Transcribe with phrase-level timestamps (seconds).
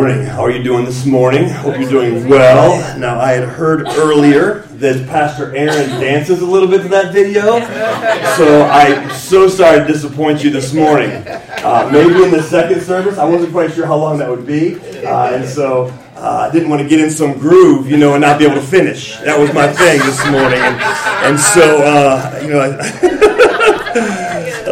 [0.00, 0.24] Morning.
[0.24, 1.50] How are you doing this morning?
[1.50, 2.98] Hope you're doing well.
[2.98, 7.60] Now, I had heard earlier that Pastor Aaron dances a little bit to that video,
[8.34, 11.10] so I'm so sorry to disappoint you this morning.
[11.28, 14.76] Uh, maybe in the second service, I wasn't quite sure how long that would be,
[15.04, 18.22] uh, and so uh, I didn't want to get in some groove, you know, and
[18.22, 19.18] not be able to finish.
[19.18, 20.80] That was my thing this morning, and,
[21.26, 22.60] and so uh, you know.
[22.60, 23.46] I,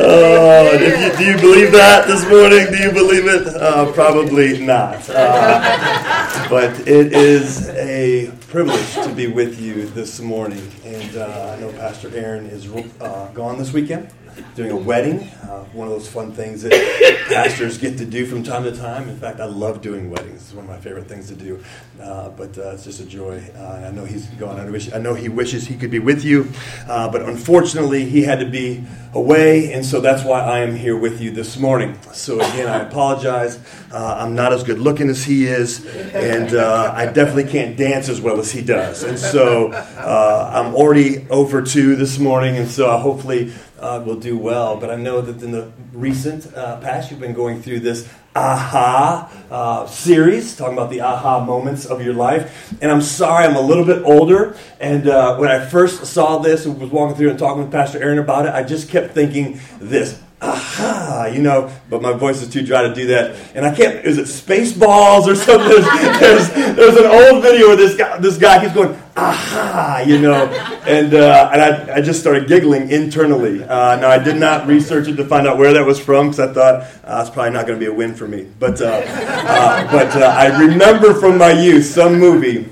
[0.01, 2.67] Oh, you, do you believe that this morning?
[2.71, 3.49] Do you believe it?
[3.49, 5.05] Uh, probably not.
[5.11, 10.71] Uh, but it is a privilege to be with you this morning.
[10.85, 12.69] And uh, I know Pastor Aaron is
[13.01, 14.09] uh, gone this weekend
[14.55, 15.29] doing a wedding,
[15.59, 16.73] uh, one of those fun things that
[17.29, 19.09] pastors get to do from time to time.
[19.09, 20.43] In fact, I love doing weddings.
[20.43, 21.63] It's one of my favorite things to do.
[22.01, 23.43] Uh, but uh, it's just a joy.
[23.57, 24.59] Uh, I know he's gone.
[24.59, 26.51] I, wish, I know he wishes he could be with you,
[26.87, 30.97] uh, but unfortunately, he had to be away, and so that's why I am here
[30.97, 31.99] with you this morning.
[32.13, 33.59] So again, I apologize.
[33.91, 38.21] Uh, I'm not as good looking as he is, and I definitely can't dance as
[38.21, 39.03] well as he does.
[39.03, 44.77] And so I'm already over two this morning, and so hopefully uh, will do well.
[44.77, 49.31] But I know that in the recent uh, past, you've been going through this aha
[49.51, 52.73] uh, series, talking about the aha moments of your life.
[52.81, 54.57] And I'm sorry, I'm a little bit older.
[54.81, 58.03] And uh, when I first saw this and was walking through and talking with Pastor
[58.03, 62.49] Aaron about it, I just kept thinking this aha, you know, but my voice is
[62.49, 63.35] too dry to do that.
[63.55, 65.69] And I can't, is it Spaceballs or something?
[65.69, 70.21] There's, there's, there's, an old video where this guy, this guy keeps going, aha, you
[70.21, 70.47] know,
[70.87, 73.65] and, uh, and I, I just started giggling internally.
[73.65, 76.51] Uh, now, I did not research it to find out where that was from because
[76.51, 78.47] I thought uh, it's probably not going to be a win for me.
[78.59, 82.69] But, uh, uh, but uh, I remember from my youth some movie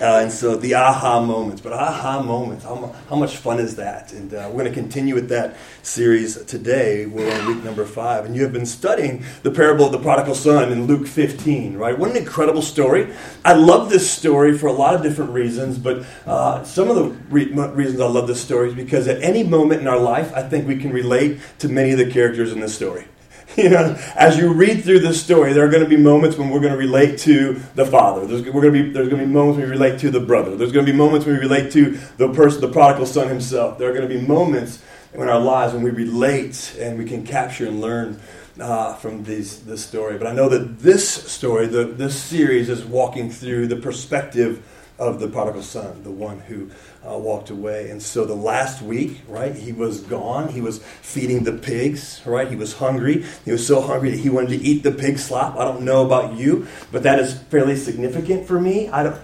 [0.00, 4.12] uh, and so the aha moments, but aha moments, how, how much fun is that?
[4.12, 7.06] And uh, we're going to continue with that series today.
[7.06, 8.24] We're on week number five.
[8.24, 11.96] And you have been studying the parable of the prodigal son in Luke 15, right?
[11.96, 13.14] What an incredible story.
[13.44, 17.04] I love this story for a lot of different reasons, but uh, some of the
[17.30, 20.42] re- reasons I love this story is because at any moment in our life, I
[20.42, 23.06] think we can relate to many of the characters in this story.
[23.58, 26.50] you know, as you read through this story, there are going to be moments when
[26.50, 28.26] we're going to relate to the father.
[28.26, 30.20] There's, we're going to be, there's going to be moments when we relate to the
[30.20, 30.56] brother.
[30.56, 33.78] There's going to be moments when we relate to the person, the prodigal son himself.
[33.78, 34.82] There are going to be moments
[35.12, 38.20] in our lives when we relate and we can capture and learn
[38.60, 40.18] uh, from these, this story.
[40.18, 44.64] But I know that this story, the, this series, is walking through the perspective
[44.98, 46.70] of the prodigal son, the one who
[47.08, 47.90] uh, walked away.
[47.90, 50.48] And so the last week, right, he was gone.
[50.48, 52.48] He was feeding the pigs, right?
[52.48, 53.24] He was hungry.
[53.44, 55.56] He was so hungry that he wanted to eat the pig slop.
[55.56, 58.88] I don't know about you, but that is fairly significant for me.
[58.88, 59.20] I don't.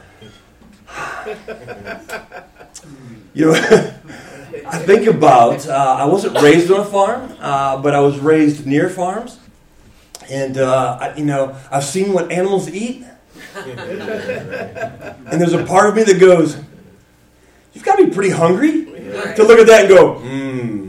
[3.34, 3.52] you know,
[4.66, 8.66] I think about, uh, I wasn't raised on a farm, uh, but I was raised
[8.66, 9.38] near farms.
[10.28, 13.04] And, uh, I, you know, I've seen what animals eat.
[13.56, 16.56] and there's a part of me that goes,
[17.72, 20.80] you've got to be pretty hungry to look at that and go, mmm,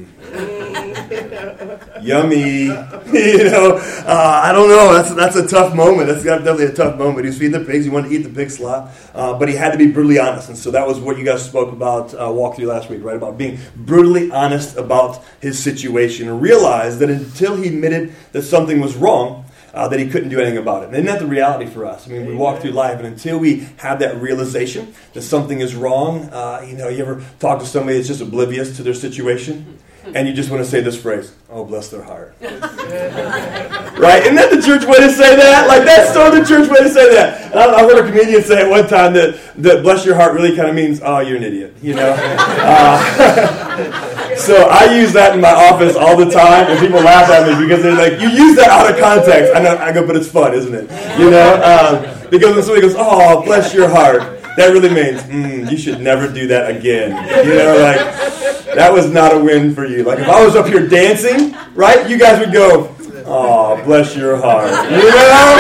[2.02, 2.64] yummy.
[3.14, 4.94] you know, uh, I don't know.
[4.94, 6.08] That's that's a tough moment.
[6.08, 7.25] That's definitely a tough moment.
[7.25, 7.86] He was feeding the pigs.
[7.86, 10.50] He wanted to eat the pig slop, uh, but he had to be brutally honest.
[10.50, 13.16] And so that was what you guys spoke about uh, walk through last week, right?
[13.16, 18.80] About being brutally honest about his situation and realize that until he admitted that something
[18.80, 20.88] was wrong, uh, that he couldn't do anything about it.
[20.88, 22.08] And isn't that the reality for us?
[22.08, 25.76] I mean, we walk through life, and until we have that realization that something is
[25.76, 29.80] wrong, uh, you know, you ever talk to somebody that's just oblivious to their situation?
[30.16, 32.36] And you just want to say this phrase, oh, bless their heart.
[32.42, 34.24] right?
[34.24, 35.68] Isn't that the church way to say that?
[35.68, 37.56] Like, that's so the church way to say that.
[37.56, 40.56] I, I, heard a comedian say at one time that, that bless your heart really
[40.56, 42.12] kind of means, oh, you're an idiot, you know?
[42.63, 44.07] Uh,
[44.42, 47.64] So I use that in my office all the time, and people laugh at me
[47.64, 50.28] because they're like, "You use that out of context." I know, I go, but it's
[50.28, 50.90] fun, isn't it?
[51.20, 55.70] You know, um, because when somebody goes, "Oh, bless your heart," that really means mm,
[55.70, 57.12] you should never do that again.
[57.46, 60.04] You know, like that was not a win for you.
[60.04, 62.10] Like if I was up here dancing, right?
[62.10, 62.96] You guys would go,
[63.26, 64.70] Oh, bless your heart.
[64.92, 65.52] You know?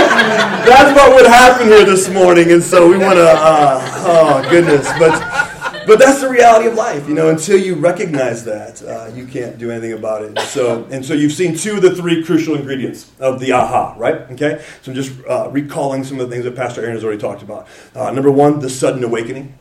[0.65, 2.51] That's what would happen here this morning.
[2.51, 4.85] And so we want to, uh, oh, goodness.
[4.99, 5.13] But
[5.87, 7.29] but that's the reality of life, you know.
[7.29, 10.39] Until you recognize that, uh, you can't do anything about it.
[10.39, 14.15] So, and so you've seen two of the three crucial ingredients of the aha, right?
[14.31, 14.63] Okay.
[14.81, 17.41] So I'm just uh, recalling some of the things that Pastor Aaron has already talked
[17.41, 17.67] about.
[17.95, 19.53] Uh, number one, the sudden awakening,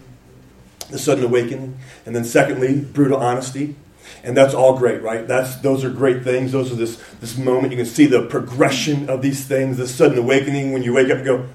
[0.90, 3.76] the sudden awakening, and then secondly, brutal honesty.
[4.22, 5.26] And that's all great, right?
[5.26, 6.52] That's those are great things.
[6.52, 7.72] Those are this this moment.
[7.72, 9.76] You can see the progression of these things.
[9.76, 11.48] The sudden awakening when you wake up and go,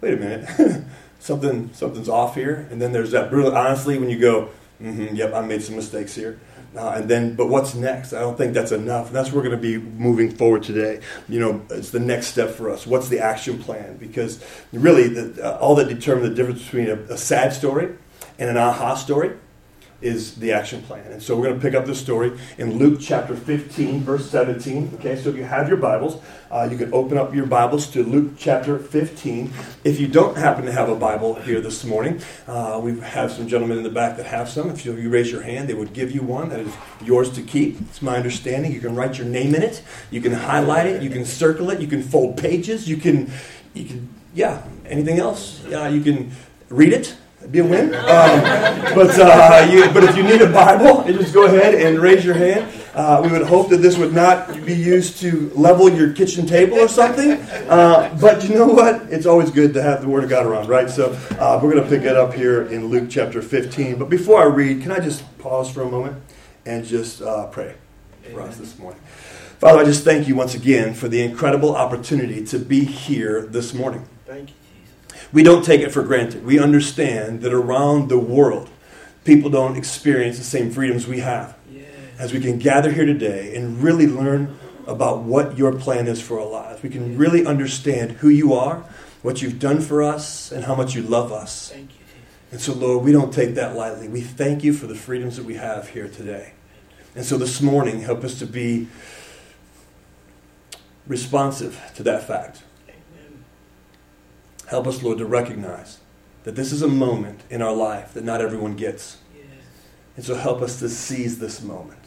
[0.00, 0.84] wait a minute.
[1.20, 2.66] something something's off here.
[2.70, 4.48] And then there's that brutal honestly when you go,
[4.82, 6.40] mm-hmm, yep, I made some mistakes here.
[6.76, 8.12] Uh, and then, but what's next?
[8.12, 9.08] I don't think that's enough.
[9.08, 11.00] And that's where we're going to be moving forward today.
[11.28, 12.86] You know, it's the next step for us.
[12.86, 13.96] What's the action plan?
[13.96, 17.96] Because really, the, uh, all that determines the difference between a, a sad story
[18.38, 19.36] and an aha story
[20.00, 21.12] is the action plan.
[21.12, 24.92] And so we're going to pick up this story in Luke chapter 15, verse 17.
[24.94, 28.02] Okay, so if you have your Bibles, uh, you can open up your Bibles to
[28.02, 29.52] Luke chapter 15.
[29.84, 33.46] If you don't happen to have a Bible here this morning, uh, we have some
[33.46, 34.70] gentlemen in the back that have some.
[34.70, 37.42] If you, you raise your hand, they would give you one that is yours to
[37.42, 37.80] keep.
[37.80, 38.72] It's my understanding.
[38.72, 41.80] You can write your name in it, you can highlight it, you can circle it,
[41.80, 43.30] you can fold pages, you can,
[43.74, 45.62] you can yeah, anything else?
[45.68, 46.30] Yeah, you can
[46.68, 47.16] read it
[47.50, 47.94] be a win.
[47.94, 48.40] Um,
[48.94, 52.34] but, uh, you, but if you need a Bible, just go ahead and raise your
[52.34, 52.70] hand.
[52.94, 56.78] Uh, we would hope that this would not be used to level your kitchen table
[56.78, 57.32] or something.
[57.68, 59.02] Uh, but you know what?
[59.10, 60.90] It's always good to have the Word of God around, right?
[60.90, 63.98] So uh, we're going to pick it up here in Luke chapter 15.
[63.98, 66.20] But before I read, can I just pause for a moment
[66.66, 67.74] and just uh, pray
[68.32, 69.00] for us this morning?
[69.60, 73.74] Father, I just thank you once again for the incredible opportunity to be here this
[73.74, 74.08] morning.
[74.26, 74.54] Thank you.
[75.32, 76.44] We don't take it for granted.
[76.44, 78.68] We understand that around the world,
[79.24, 81.56] people don't experience the same freedoms we have.
[81.70, 81.86] Yes.
[82.18, 86.40] As we can gather here today and really learn about what your plan is for
[86.40, 88.84] our lives, we can really understand who you are,
[89.22, 91.70] what you've done for us, and how much you love us.
[91.70, 91.96] Thank you.
[92.52, 94.08] And so, Lord, we don't take that lightly.
[94.08, 96.54] We thank you for the freedoms that we have here today.
[97.14, 98.88] And so this morning, help us to be
[101.06, 102.62] responsive to that fact.
[104.70, 105.98] Help us, Lord, to recognize
[106.44, 109.18] that this is a moment in our life that not everyone gets.
[110.14, 111.98] And so help us to seize this moment.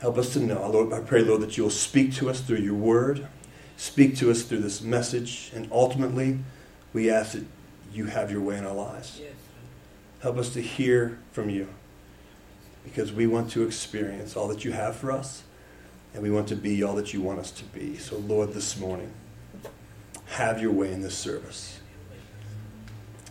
[0.00, 0.68] Help us to know.
[0.70, 3.26] Lord, I pray, Lord, that you will speak to us through your word,
[3.78, 6.40] speak to us through this message, and ultimately,
[6.92, 7.44] we ask that
[7.90, 9.22] you have your way in our lives.
[10.20, 11.68] Help us to hear from you
[12.84, 15.42] because we want to experience all that you have for us,
[16.12, 17.96] and we want to be all that you want us to be.
[17.96, 19.10] So, Lord, this morning,
[20.28, 21.80] have your way in this service.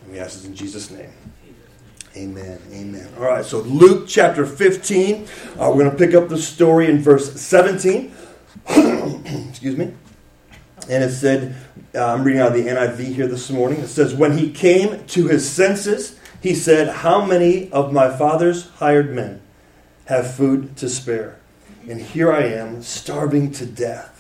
[0.04, 1.12] And we ask this in Jesus' name.
[2.16, 2.60] Amen.
[2.72, 3.08] Amen.
[3.18, 5.24] All right, so Luke chapter 15.
[5.24, 5.28] Uh,
[5.70, 8.12] we're going to pick up the story in verse 17.
[9.50, 9.94] Excuse me.
[10.90, 11.56] And it said,
[11.94, 13.82] uh, I'm reading out of the NIV here this morning.
[13.82, 18.70] It says, When he came to his senses, he said, How many of my father's
[18.70, 19.42] hired men
[20.06, 21.38] have food to spare?
[21.88, 24.17] And here I am, starving to death.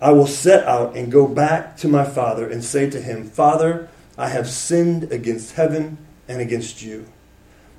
[0.00, 3.88] I will set out and go back to my father and say to him, Father,
[4.16, 7.06] I have sinned against heaven and against you.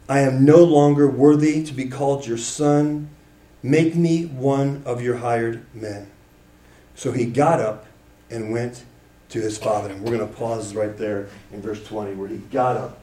[0.07, 3.09] I am no longer worthy to be called your son.
[3.63, 6.12] Make me one of your hired men.
[6.95, 7.85] So he got up
[8.29, 8.83] and went
[9.29, 9.89] to his father.
[9.89, 13.00] And we're going to pause right there in verse 20 where he got up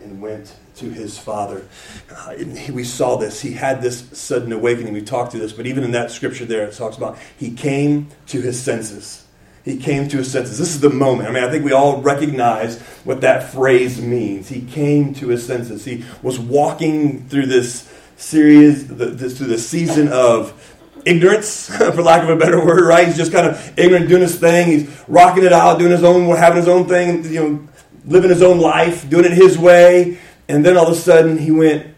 [0.00, 1.66] and went to his father.
[2.10, 2.34] Uh,
[2.72, 3.40] we saw this.
[3.40, 4.92] He had this sudden awakening.
[4.92, 8.08] We talked through this, but even in that scripture there, it talks about he came
[8.28, 9.24] to his senses.
[9.64, 10.58] He came to his senses.
[10.58, 11.28] This is the moment.
[11.28, 14.48] I mean, I think we all recognize what that phrase means.
[14.48, 15.84] He came to his senses.
[15.84, 22.28] He was walking through this series, this, through the season of ignorance, for lack of
[22.28, 23.08] a better word, right?
[23.08, 24.68] He's just kind of ignorant, doing his thing.
[24.68, 27.68] He's rocking it out, doing his own, having his own thing, you know,
[28.06, 30.18] living his own life, doing it his way.
[30.48, 31.94] And then all of a sudden he went,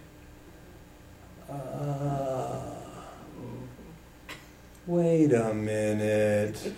[1.50, 2.60] uh,
[4.86, 6.72] wait a minute.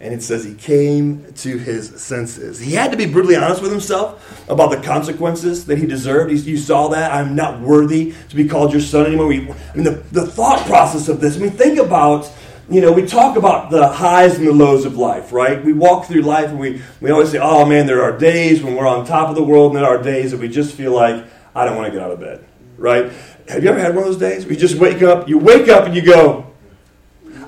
[0.00, 2.58] And it says he came to his senses.
[2.58, 6.32] He had to be brutally honest with himself about the consequences that he deserved.
[6.32, 7.12] you saw that.
[7.12, 9.26] I'm not worthy to be called your son anymore.
[9.26, 11.36] I mean, the, the thought process of this.
[11.36, 12.32] I mean, think about,
[12.70, 15.62] you know, we talk about the highs and the lows of life, right?
[15.62, 18.76] We walk through life and we, we always say, oh man, there are days when
[18.76, 21.24] we're on top of the world, and there are days that we just feel like,
[21.54, 22.44] I don't want to get out of bed,
[22.78, 23.10] right?
[23.48, 25.68] Have you ever had one of those days where you just wake up, you wake
[25.68, 26.46] up and you go,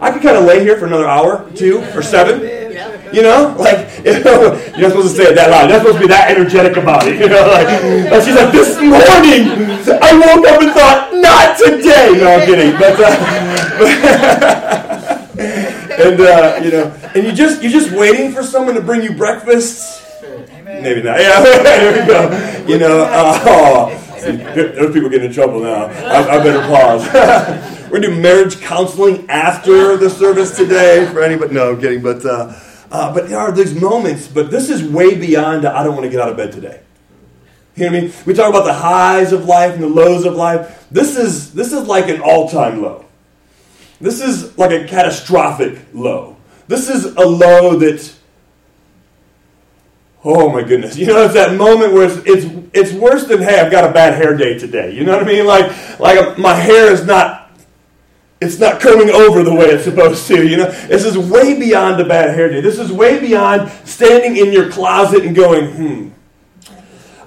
[0.01, 2.41] I could kind of lay here for another hour, two, or seven.
[3.15, 5.71] You know, like you know, you're not supposed to say it that loud.
[5.71, 7.21] You're not supposed to be that energetic about it.
[7.21, 7.69] You know, like,
[8.11, 9.47] like she's like, this morning
[10.03, 12.19] I woke up and thought, not today.
[12.19, 12.75] No, I'm kidding.
[12.81, 14.89] But, uh,
[15.99, 19.15] and uh, you know, and you just you're just waiting for someone to bring you
[19.15, 20.03] breakfast.
[20.65, 21.21] Maybe not.
[21.21, 22.67] Yeah, there we go.
[22.67, 24.03] You know, uh, oh,
[24.55, 25.87] those people getting in trouble now.
[25.87, 27.07] I, I better pause.
[27.91, 31.55] We're gonna do marriage counseling after the service today for anybody.
[31.55, 32.03] No, I'm kidding.
[32.03, 32.59] But uh,
[32.91, 34.29] uh, but there are these moments.
[34.29, 35.67] But this is way beyond.
[35.67, 36.81] I don't want to get out of bed today.
[37.75, 38.13] You know what I mean?
[38.27, 40.87] We talk about the highs of life and the lows of life.
[40.91, 43.07] This is this is like an all-time low.
[44.03, 46.37] This is like a catastrophic low.
[46.67, 48.15] This is a low that
[50.25, 50.97] Oh my goodness.
[50.97, 53.93] You know, it's that moment where it's, it's, it's worse than, hey, I've got a
[53.93, 54.95] bad hair day today.
[54.95, 55.47] You know what I mean?
[55.47, 57.41] Like, like my hair is not
[58.41, 60.47] it's not coming over the way it's supposed to.
[60.47, 62.61] You know, this is way beyond a bad hair day.
[62.61, 66.09] This is way beyond standing in your closet and going, hmm.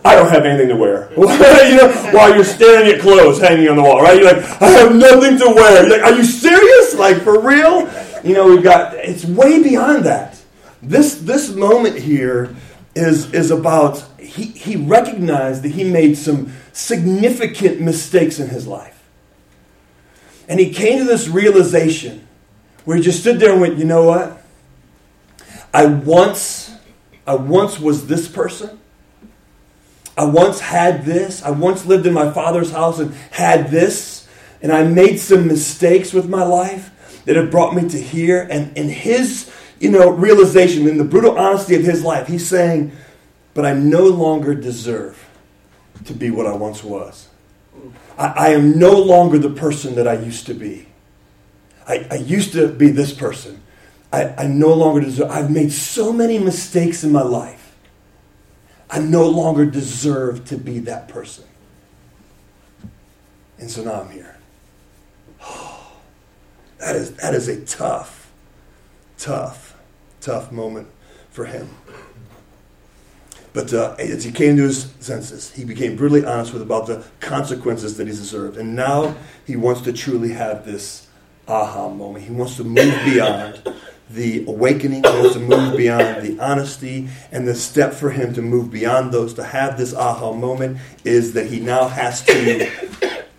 [0.05, 1.09] I don't have anything to wear.
[1.17, 1.25] you
[1.77, 4.21] know, while you're staring at clothes hanging on the wall, right?
[4.21, 5.87] You're like, I have nothing to wear.
[5.87, 6.95] You're like, are you serious?
[6.95, 7.89] Like for real?
[8.23, 8.93] You know, we've got.
[8.95, 10.39] It's way beyond that.
[10.81, 12.55] This this moment here
[12.93, 14.05] is is about.
[14.19, 18.95] He he recognized that he made some significant mistakes in his life.
[20.47, 22.27] And he came to this realization
[22.83, 24.43] where he just stood there and went, you know what?
[25.73, 26.71] I once,
[27.25, 28.79] I once was this person.
[30.17, 31.43] I once had this.
[31.43, 34.27] I once lived in my father's house and had this.
[34.61, 36.91] And I made some mistakes with my life
[37.25, 38.47] that have brought me to here.
[38.49, 42.91] And in his, you know, realization, in the brutal honesty of his life, he's saying,
[43.53, 45.27] but I no longer deserve
[46.05, 47.29] to be what I once was.
[48.17, 50.87] I, I am no longer the person that I used to be.
[51.87, 53.61] I, I used to be this person.
[54.11, 55.29] I, I no longer deserve.
[55.29, 57.64] I've made so many mistakes in my life.
[58.89, 61.45] I no longer deserve to be that person.
[63.57, 64.37] And so now I'm here.
[65.41, 65.91] Oh,
[66.79, 68.31] that is that is a tough,
[69.17, 69.75] tough,
[70.21, 70.87] tough moment
[71.29, 71.69] for him.
[73.53, 77.05] But uh, as he came to his senses, he became brutally honest with about the
[77.21, 78.57] consequences that he deserved.
[78.57, 79.15] And now
[79.47, 81.07] he wants to truly have this
[81.47, 82.25] aha moment.
[82.25, 83.61] He wants to move beyond
[84.09, 87.09] the awakening, wants to move beyond the honesty.
[87.31, 91.33] And the step for him to move beyond those, to have this aha moment, is
[91.33, 92.69] that he now has to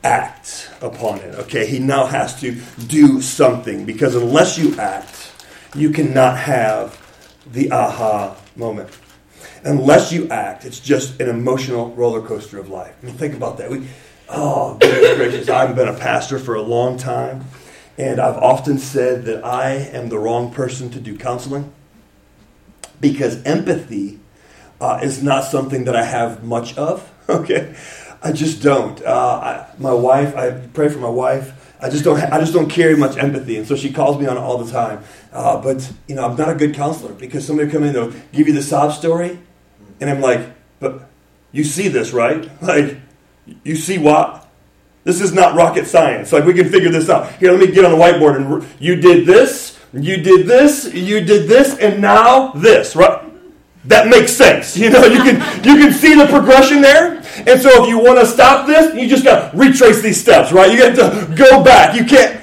[0.05, 1.35] act upon it.
[1.37, 1.67] Okay?
[1.67, 3.85] He now has to do something.
[3.85, 5.33] Because unless you act,
[5.75, 7.03] you cannot have
[7.53, 8.91] the aha moment
[9.67, 12.95] unless you act, it's just an emotional roller coaster of life.
[13.03, 13.71] I mean, think about that.
[13.71, 13.87] We,
[14.29, 17.45] oh, goodness gracious, I've been a pastor for a long time,
[17.99, 21.73] and I've often said that I am the wrong person to do counseling
[23.01, 24.21] because empathy
[24.81, 27.13] uh, is not something that I have much of.
[27.29, 27.75] Okay,
[28.23, 29.05] I just don't.
[29.05, 31.75] Uh, I, my wife, I pray for my wife.
[31.81, 32.21] I just don't.
[32.21, 34.71] I just don't carry much empathy, and so she calls me on it all the
[34.71, 35.03] time.
[35.33, 38.47] Uh, but you know, I'm not a good counselor because somebody come in they'll give
[38.47, 39.41] you the sob story,
[40.01, 40.47] and I'm like,
[40.79, 41.11] but
[41.51, 42.49] you see this, right?
[42.63, 42.97] Like,
[43.65, 44.46] you see what?
[45.07, 46.33] This is not rocket science.
[46.33, 47.33] Like, we can figure this out.
[47.37, 51.21] Here, let me get on the whiteboard and you did this, you did this, you
[51.21, 53.23] did this, and now this, right?
[53.85, 54.77] That makes sense.
[54.77, 57.23] You know, you can you can see the progression there.
[57.47, 60.51] And so if you want to stop this, you just got to retrace these steps,
[60.51, 60.73] right?
[60.73, 61.95] You got to go back.
[61.95, 62.41] You can't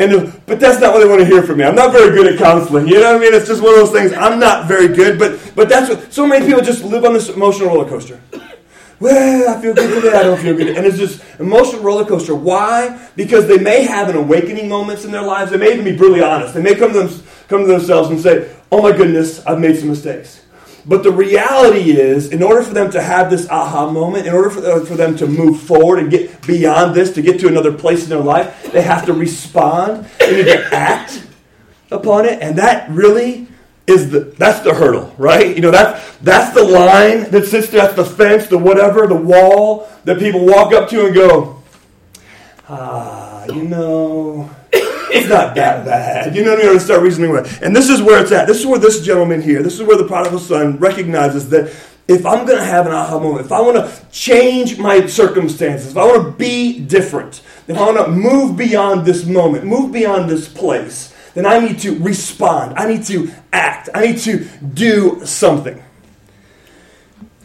[0.00, 1.64] and, but that's not what they want to hear from me.
[1.64, 2.88] I'm not very good at counseling.
[2.88, 3.34] You know what I mean?
[3.34, 4.14] It's just one of those things.
[4.14, 7.28] I'm not very good, but but that's what so many people just live on this
[7.28, 8.20] emotional roller coaster.
[9.00, 10.14] Well, I feel good today.
[10.14, 12.34] I don't feel good, and it's just emotional roller coaster.
[12.34, 13.08] Why?
[13.16, 15.50] Because they may have an awakening moments in their lives.
[15.50, 16.52] They may even be brutally honest.
[16.52, 19.78] They may come to them, come to themselves and say, "Oh my goodness, I've made
[19.78, 20.42] some mistakes."
[20.84, 24.50] But the reality is, in order for them to have this aha moment, in order
[24.50, 27.72] for, uh, for them to move forward and get beyond this, to get to another
[27.72, 30.06] place in their life, they have to respond.
[30.18, 31.22] They need to act
[31.90, 32.38] upon it.
[32.42, 33.48] And that really
[33.90, 35.54] is the that's the hurdle, right?
[35.54, 39.16] You know, that's that's the line that sits there, that's the fence, the whatever, the
[39.16, 41.62] wall that people walk up to and go,
[42.68, 46.34] ah, you know, it's not that bad.
[46.34, 46.74] You know what I mean?
[46.74, 47.62] To start reasoning with.
[47.62, 48.46] And this is where it's at.
[48.46, 51.74] This is where this gentleman here, this is where the prodigal son recognizes that
[52.08, 55.92] if I'm going to have an aha moment, if I want to change my circumstances,
[55.92, 59.92] if I want to be different, if I want to move beyond this moment, move
[59.92, 62.78] beyond this place, then I need to respond.
[62.78, 63.88] I need to act.
[63.94, 64.44] I need to
[64.74, 65.82] do something.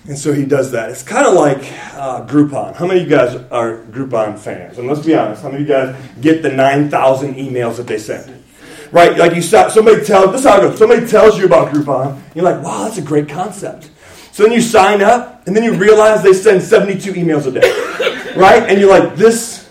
[0.07, 0.91] And so he does that.
[0.91, 1.57] It's kind of like
[1.95, 2.75] uh, Groupon.
[2.75, 4.77] How many of you guys are Groupon fans?
[4.77, 7.97] And let's be honest, how many of you guys get the 9,000 emails that they
[7.97, 8.43] send?
[8.91, 9.17] Right?
[9.17, 10.77] Like you saw, somebody tells, this is how it goes.
[10.77, 12.21] Somebody tells you about Groupon.
[12.35, 13.89] You're like, wow, that's a great concept.
[14.31, 18.35] So then you sign up, and then you realize they send 72 emails a day.
[18.35, 18.63] Right?
[18.69, 19.64] And you're like, this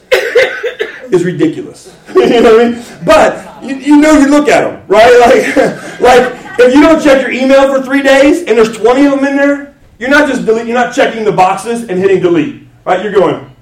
[1.15, 1.97] is ridiculous.
[2.15, 2.85] you know what I mean?
[3.05, 5.13] But you, you know you look at them, right?
[6.01, 6.01] Like,
[6.59, 9.25] like if you don't check your email for three days and there's 20 of them
[9.25, 13.03] in there, You're not just delete, you're not checking the boxes and hitting delete, right?
[13.03, 13.55] You're going,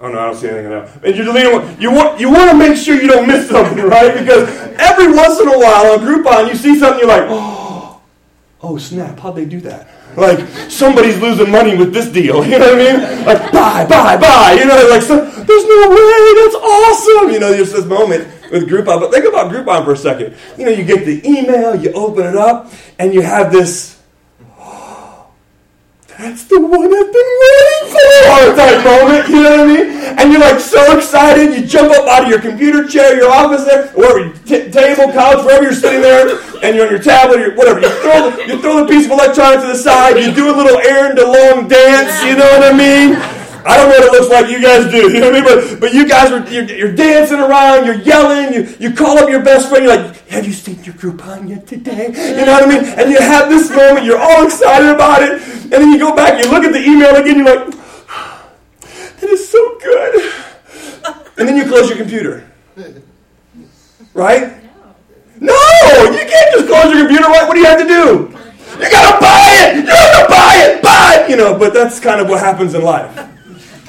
[0.00, 0.90] oh no, I don't see anything else.
[1.02, 1.52] And you're deleting.
[1.52, 1.80] one.
[1.80, 4.16] You want you want to make sure you don't miss something, right?
[4.16, 8.00] Because every once in a while on Groupon, you see something, you're like, oh,
[8.62, 9.88] oh snap, how'd they do that?
[10.18, 12.44] Like somebody's losing money with this deal.
[12.48, 13.26] You know what I mean?
[13.26, 14.56] Like buy, buy, buy.
[14.58, 16.34] You know, like so, there's no way.
[16.42, 17.30] That's awesome.
[17.30, 19.00] You know, there's this moment with Groupon.
[19.00, 20.34] But think about Groupon for a second.
[20.56, 24.00] You know, you get the email, you open it up, and you have this.
[26.08, 28.08] that's the one I've been waiting for
[28.58, 29.86] type moment, you know what I mean?
[30.18, 33.64] And you're like so excited, you jump up out of your computer chair, your office
[33.64, 37.54] there, or t- table, couch, wherever you're sitting there, and you're on your tablet or
[37.54, 37.80] whatever.
[37.80, 37.88] You
[38.46, 41.26] you throw the piece of electronics to the side, you do a little errand, a
[41.26, 43.16] long dance, you know what I mean?
[43.66, 45.70] I don't know what it looks like you guys do, you know what I mean?
[45.74, 49.28] But, but you guys are you're, you're dancing around, you're yelling, you, you call up
[49.28, 52.06] your best friend, you're like, have you seen your Groupon yet today?
[52.06, 52.84] You know what I mean?
[52.84, 56.42] And you have this moment, you're all excited about it, and then you go back,
[56.42, 57.74] you look at the email again, you're like,
[59.20, 60.32] that is so good.
[61.36, 62.48] And then you close your computer.
[64.14, 64.67] Right?
[65.40, 67.28] No, you can't just close your computer.
[67.28, 68.38] What, what do you have to do?
[68.78, 69.76] You gotta buy it!
[69.76, 70.82] You to buy it!
[70.82, 71.30] Buy it!
[71.30, 73.28] You know, but that's kind of what happens in life.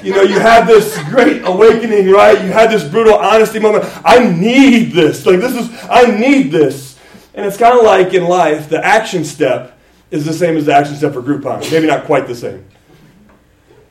[0.02, 2.42] You know, you have this great awakening, right?
[2.42, 3.84] You have this brutal honesty moment.
[4.04, 5.26] I need this.
[5.26, 6.98] Like, this is, I need this.
[7.34, 9.78] And it's kind of like in life, the action step
[10.10, 11.70] is the same as the action step for Groupon.
[11.70, 12.64] Maybe not quite the same.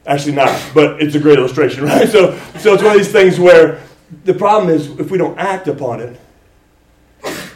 [0.06, 2.10] Actually, not, but it's a great illustration, right?
[2.10, 3.82] So, so it's one of these things where
[4.26, 6.20] the problem is if we don't act upon it,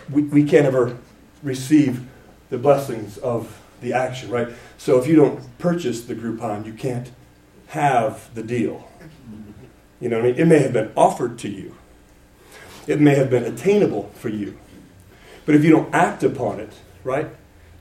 [0.10, 0.98] we, we can't ever
[1.41, 2.05] receive
[2.50, 4.50] the blessings of the action, right?
[4.77, 7.12] So if you don't purchase the Groupon, you can't
[7.67, 8.89] have the deal.
[10.00, 10.39] You know what I mean?
[10.39, 11.75] It may have been offered to you,
[12.88, 14.57] it may have been attainable for you.
[15.45, 16.72] But if you don't act upon it,
[17.03, 17.27] right,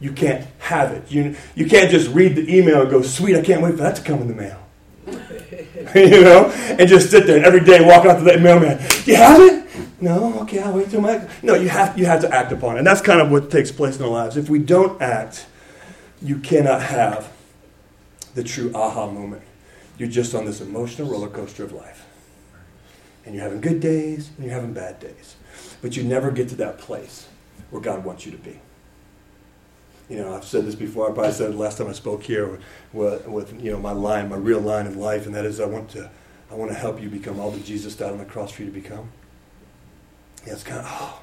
[0.01, 1.11] you can't have it.
[1.13, 3.97] You, you can't just read the email and go, sweet, I can't wait for that
[3.97, 4.59] to come in the mail.
[5.95, 6.47] you know?
[6.79, 8.79] And just sit there and every day walk out to that mailman.
[9.05, 9.62] You have it?
[10.03, 11.29] No, okay, I'll wait till my.
[11.45, 12.79] No, you have, you have to act upon it.
[12.79, 14.37] And that's kind of what takes place in our lives.
[14.37, 15.47] If we don't act,
[16.21, 17.33] you cannot have
[18.35, 19.43] the true aha moment.
[19.99, 22.05] You're just on this emotional roller coaster of life.
[23.25, 25.37] And you're having good days and you're having bad days.
[25.81, 27.29] But you never get to that place
[27.71, 28.59] where God wants you to be.
[30.09, 31.09] You know, I've said this before.
[31.09, 32.59] I probably said it last time I spoke here
[32.93, 35.67] with, with, you know my line, my real line of life, and that is I
[35.67, 36.11] want to,
[36.51, 38.69] I want to help you become all that Jesus died on the cross for you
[38.69, 39.09] to become.
[40.45, 41.21] It's kind of, oh,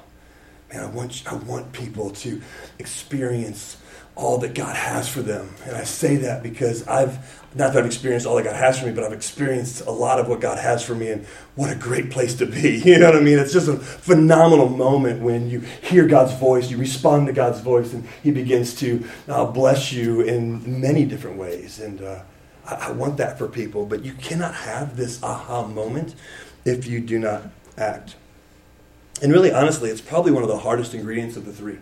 [0.72, 2.40] man, I want, I want people to
[2.78, 3.76] experience
[4.16, 5.54] all that God has for them.
[5.64, 8.86] And I say that because I've, not that I've experienced all that God has for
[8.86, 11.74] me, but I've experienced a lot of what God has for me, and what a
[11.74, 12.82] great place to be.
[12.90, 13.38] You know what I mean?
[13.38, 17.92] It's just a phenomenal moment when you hear God's voice, you respond to God's voice,
[17.92, 21.80] and He begins to uh, bless you in many different ways.
[21.80, 22.22] And uh,
[22.66, 26.14] I, I want that for people, but you cannot have this aha moment
[26.64, 27.44] if you do not
[27.78, 28.16] act.
[29.22, 31.78] And really, honestly, it's probably one of the hardest ingredients of the three.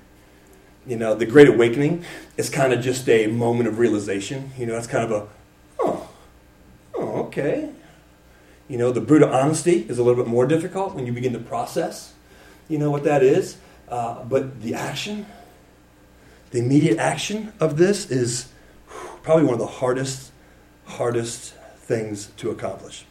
[0.87, 2.05] You know, the Great Awakening
[2.37, 4.51] is kind of just a moment of realization.
[4.59, 5.29] You know, that's kind of a,
[5.79, 6.09] oh,
[6.95, 7.71] oh, okay.
[8.69, 11.39] You know, the brutal honesty is a little bit more difficult when you begin to
[11.39, 12.13] process,
[12.69, 13.57] you know, what that is.
[13.89, 15.27] Uh, but the action,
[16.51, 18.49] the immediate action of this is
[19.23, 20.33] probably one of the hardest,
[20.87, 23.05] hardest things to accomplish.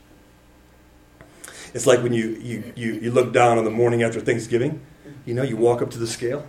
[1.77, 4.81] It's like when you, you, you, you look down on the morning after Thanksgiving,
[5.25, 6.43] you know, you walk up to the scale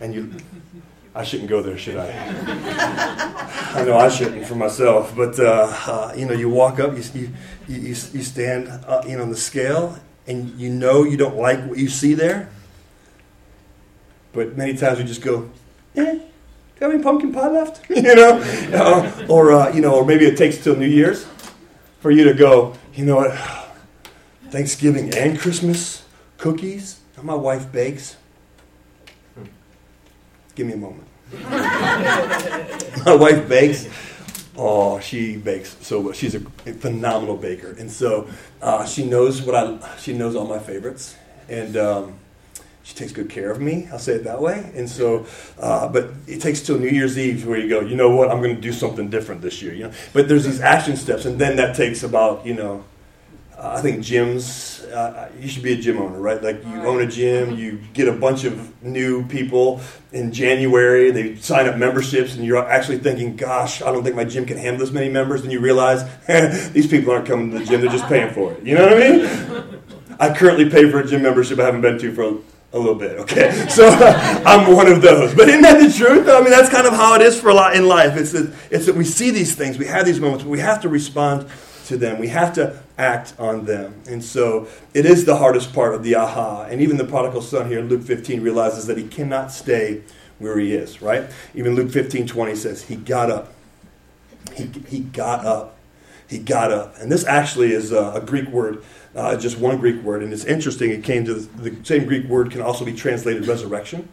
[0.00, 0.34] and you,
[1.14, 2.10] I shouldn't go there, should I?
[3.76, 7.04] I know I shouldn't for myself, but uh, uh, you know, you walk up, you
[7.14, 7.30] you
[7.68, 11.64] you, you stand, uh, you know, on the scale, and you know you don't like
[11.66, 12.48] what you see there.
[14.32, 15.48] But many times we just go,
[15.94, 16.22] eh, do you
[16.80, 17.82] have any pumpkin pie left?
[17.88, 18.40] you know,
[18.74, 21.24] uh, or uh, you know, or maybe it takes till New Year's
[22.00, 22.74] for you to go.
[22.94, 23.63] You know what?
[24.54, 26.04] Thanksgiving and Christmas
[26.38, 27.00] cookies.
[27.20, 28.16] My wife bakes.
[30.54, 31.08] Give me a moment.
[33.04, 33.88] My wife bakes.
[34.56, 36.12] Oh, she bakes so well.
[36.12, 38.28] she's a phenomenal baker, and so
[38.62, 39.96] uh, she knows what I.
[39.98, 41.16] She knows all my favorites,
[41.48, 42.14] and um,
[42.84, 43.88] she takes good care of me.
[43.90, 44.70] I'll say it that way.
[44.76, 45.26] And so,
[45.58, 47.80] uh, but it takes till New Year's Eve where you go.
[47.80, 48.30] You know what?
[48.30, 49.74] I'm going to do something different this year.
[49.74, 49.92] You know.
[50.12, 52.84] But there's these action steps, and then that takes about you know
[53.58, 56.42] I think gyms, uh, you should be a gym owner, right?
[56.42, 59.80] Like you own a gym, you get a bunch of new people
[60.12, 64.24] in January, they sign up memberships, and you're actually thinking, gosh, I don't think my
[64.24, 65.42] gym can handle this many members.
[65.42, 66.04] And you realize,
[66.72, 68.62] these people aren't coming to the gym, they're just paying for it.
[68.64, 69.82] You know what I mean?
[70.18, 72.40] I currently pay for a gym membership I haven't been to for
[72.72, 73.66] a little bit, okay?
[73.70, 75.34] So I'm one of those.
[75.34, 76.28] But isn't that the truth?
[76.28, 78.16] I mean, that's kind of how it is for a lot in life.
[78.16, 80.82] It's that, it's that we see these things, we have these moments, but we have
[80.82, 81.48] to respond
[81.86, 82.18] to them.
[82.18, 84.00] We have to act on them.
[84.08, 86.64] And so it is the hardest part of the aha.
[86.64, 90.02] And even the prodigal son here in Luke 15 realizes that he cannot stay
[90.38, 91.30] where he is, right?
[91.54, 93.52] Even Luke 15 20 says, He got up.
[94.54, 95.76] He, he got up.
[96.28, 96.96] He got up.
[96.98, 98.82] And this actually is a, a Greek word
[99.14, 100.22] uh, just one Greek word.
[100.22, 103.46] And it's interesting, it came to the, the, same Greek word can also be translated
[103.46, 104.08] resurrection.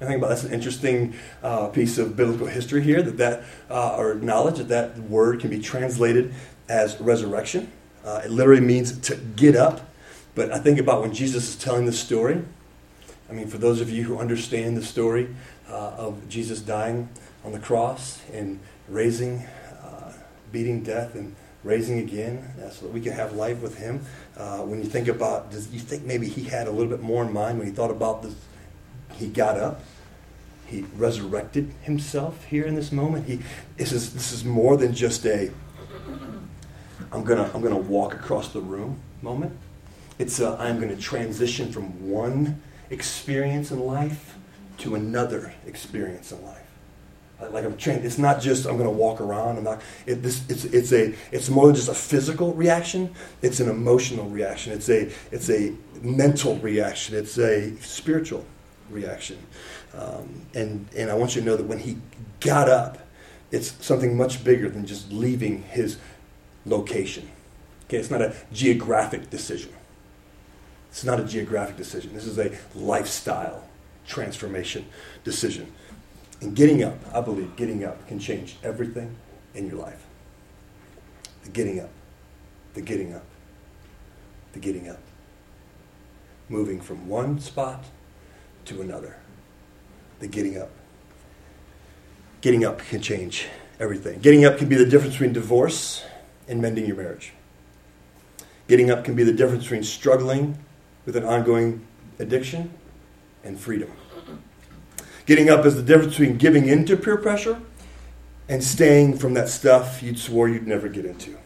[0.00, 3.96] I think about that's an interesting uh, piece of biblical history here that that uh,
[3.96, 6.34] or knowledge that that word can be translated
[6.68, 7.70] as resurrection.
[8.04, 9.88] Uh, it literally means to get up.
[10.34, 12.42] But I think about when Jesus is telling this story.
[13.30, 15.34] I mean, for those of you who understand the story
[15.68, 17.08] uh, of Jesus dying
[17.44, 19.46] on the cross and raising,
[19.82, 20.12] uh,
[20.52, 24.04] beating death, and raising again so that we can have life with him.
[24.36, 27.24] Uh, when you think about, does you think maybe he had a little bit more
[27.24, 28.34] in mind when he thought about this?
[29.14, 29.80] He got up.
[30.66, 33.26] He resurrected himself here in this moment.
[33.26, 33.40] He,
[33.76, 35.50] this is this is more than just a.
[37.14, 39.56] I'm gonna I'm gonna walk across the room moment.
[40.18, 44.36] It's a, I'm gonna transition from one experience in life
[44.78, 46.64] to another experience in life
[47.50, 48.04] like I'm trained.
[48.04, 49.58] It's not just I'm to walk around.
[49.58, 49.82] I'm not.
[50.06, 53.14] It, this, it's it's a it's more than just a physical reaction.
[53.42, 54.72] It's an emotional reaction.
[54.72, 57.16] It's a it's a mental reaction.
[57.16, 58.44] It's a spiritual
[58.90, 59.38] reaction.
[59.94, 61.98] Um, and and I want you to know that when he
[62.40, 62.98] got up,
[63.50, 65.98] it's something much bigger than just leaving his
[66.66, 67.30] location.
[67.86, 69.72] Okay, it's not a geographic decision.
[70.90, 72.14] It's not a geographic decision.
[72.14, 73.64] This is a lifestyle
[74.06, 74.86] transformation
[75.24, 75.72] decision.
[76.40, 79.14] And getting up, I believe, getting up can change everything
[79.54, 80.04] in your life.
[81.42, 81.90] The getting up,
[82.74, 83.24] the getting up,
[84.52, 85.00] the getting up.
[86.48, 87.84] Moving from one spot
[88.66, 89.16] to another.
[90.20, 90.70] The getting up.
[92.40, 93.46] Getting up can change
[93.80, 94.20] everything.
[94.20, 96.04] Getting up can be the difference between divorce
[96.48, 97.32] and mending your marriage.
[98.68, 100.58] Getting up can be the difference between struggling
[101.04, 101.86] with an ongoing
[102.18, 102.72] addiction
[103.42, 103.90] and freedom.
[105.26, 107.60] Getting up is the difference between giving in to peer pressure
[108.48, 111.38] and staying from that stuff you'd swore you'd never get into.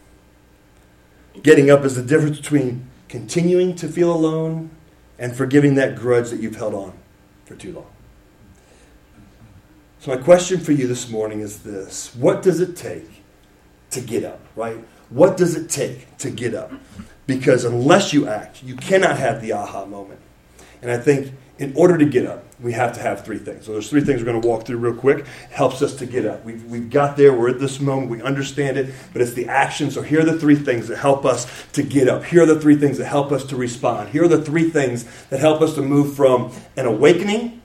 [1.43, 4.71] Getting up is the difference between continuing to feel alone
[5.19, 6.93] and forgiving that grudge that you've held on
[7.45, 7.87] for too long.
[10.01, 13.18] So, my question for you this morning is this What does it take
[13.91, 14.77] to get up, right?
[15.11, 16.73] What does it take to get up?
[17.27, 20.21] Because unless you act, you cannot have the aha moment.
[20.81, 23.67] And I think in order to get up, we have to have three things.
[23.67, 25.27] So there's three things we're going to walk through real quick.
[25.51, 26.45] Helps us to get up.
[26.45, 27.33] We've, we've got there.
[27.33, 28.11] We're at this moment.
[28.11, 29.91] We understand it, but it's the action.
[29.91, 32.25] So here are the three things that help us to get up.
[32.25, 34.11] Here are the three things that help us to respond.
[34.11, 37.61] Here are the three things that help us to move from an awakening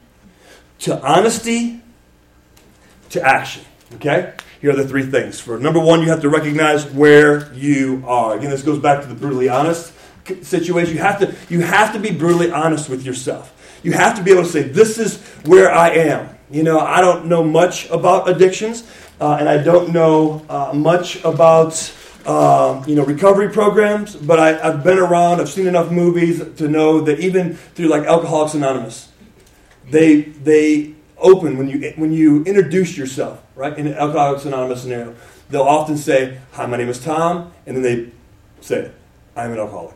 [0.80, 1.82] to honesty
[3.10, 3.64] to action.
[3.96, 4.34] Okay?
[4.64, 5.42] Here are the three things.
[5.42, 8.38] For number one, you have to recognize where you are.
[8.38, 9.92] Again, this goes back to the brutally honest
[10.42, 10.96] situation.
[10.96, 13.54] You have to, you have to be brutally honest with yourself.
[13.84, 16.30] You have to be able to say, This is where I am.
[16.50, 21.22] You know, I don't know much about addictions, uh, and I don't know uh, much
[21.26, 21.94] about.
[22.26, 25.42] Uh, you know recovery programs, but I, I've been around.
[25.42, 29.10] I've seen enough movies to know that even through like Alcoholics Anonymous,
[29.90, 33.76] they they open when you when you introduce yourself, right?
[33.78, 35.16] In an Alcoholics Anonymous scenario,
[35.50, 38.12] they'll often say, "Hi, my name is Tom," and then they
[38.62, 38.92] say,
[39.36, 39.96] "I'm an alcoholic."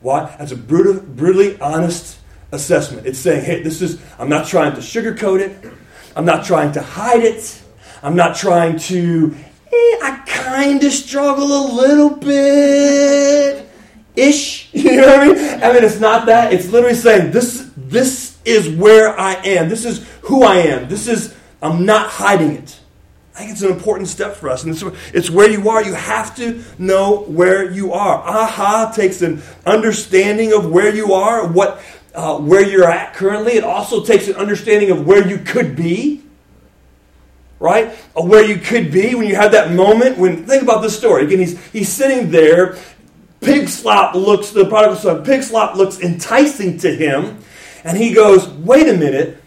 [0.00, 0.34] Why?
[0.38, 2.18] That's a brutal, brutally honest
[2.52, 3.06] assessment.
[3.06, 5.72] It's saying, hey, this is, I'm not trying to sugarcoat it.
[6.14, 7.60] I'm not trying to hide it.
[8.02, 9.34] I'm not trying to,
[9.66, 13.68] eh, I kind of struggle a little bit
[14.16, 14.68] ish.
[14.78, 15.62] You know what I mean?
[15.62, 16.52] I mean, it's not that.
[16.52, 19.68] It's literally saying, this, this is where I am.
[19.68, 20.88] This is who I am.
[20.88, 22.80] This is, I'm not hiding it.
[23.34, 24.64] I think it's an important step for us.
[24.64, 24.82] And it's,
[25.14, 25.84] it's where you are.
[25.84, 28.16] You have to know where you are.
[28.16, 31.80] Aha takes an understanding of where you are, what
[32.14, 33.52] uh, where you're at currently.
[33.52, 36.24] It also takes an understanding of where you could be,
[37.60, 37.92] right?
[38.16, 40.18] Where you could be when you have that moment.
[40.18, 42.76] When think about this story again, he's he's sitting there.
[43.40, 45.24] Pig slop looks the prodigal son.
[45.24, 47.38] Pig slop looks enticing to him,
[47.84, 49.42] and he goes, "Wait a minute,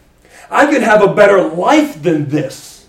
[0.50, 2.88] I could have a better life than this.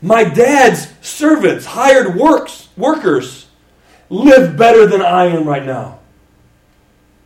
[0.00, 3.46] My dad's servants, hired works workers,
[4.08, 5.98] live better than I am right now."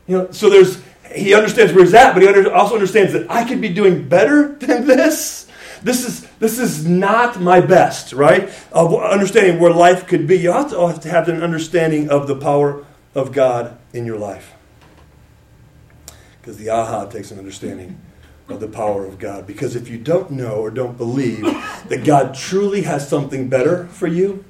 [0.07, 0.83] You know, so there's
[1.14, 4.49] he understands where he's at, but he also understands that I could be doing better
[4.61, 5.46] than this.
[5.83, 8.51] This is, this is not my best, right?
[8.72, 10.38] Of understanding where life could be.
[10.38, 14.18] You have to, have to have an understanding of the power of God in your
[14.18, 14.55] life.
[16.46, 18.00] Because the aha takes an understanding
[18.48, 19.48] of the power of God.
[19.48, 24.06] Because if you don't know or don't believe that God truly has something better for
[24.06, 24.44] you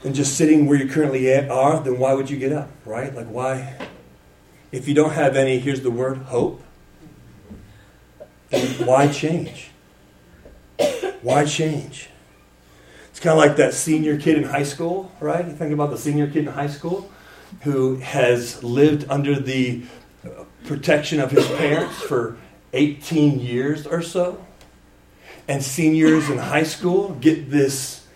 [0.00, 3.14] than just sitting where you currently are, then why would you get up, right?
[3.14, 3.76] Like, why?
[4.72, 6.62] If you don't have any, here's the word, hope,
[8.48, 9.72] then why change?
[11.20, 12.08] Why change?
[13.10, 15.44] It's kind of like that senior kid in high school, right?
[15.44, 17.12] You think about the senior kid in high school
[17.60, 19.84] who has lived under the
[20.64, 22.36] protection of his parents for
[22.72, 24.44] 18 years or so.
[25.46, 28.06] And seniors in high school get this